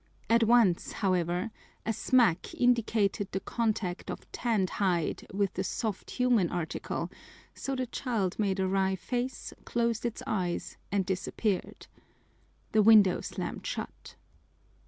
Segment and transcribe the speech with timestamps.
[0.31, 1.51] At once, however,
[1.85, 7.11] a smack indicated the contact of tanned hide with the soft human article,
[7.53, 11.85] so the child made a wry face, closed its eyes, and disappeared.
[12.71, 14.15] The window slammed shut.